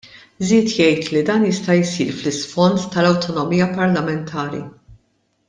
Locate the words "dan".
1.27-1.45